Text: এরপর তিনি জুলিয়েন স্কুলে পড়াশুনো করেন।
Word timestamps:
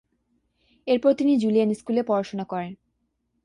এরপর 0.87 1.11
তিনি 1.13 1.33
জুলিয়েন 1.37 1.69
স্কুলে 1.73 2.01
পড়াশুনো 2.03 2.45
করেন। 2.45 2.71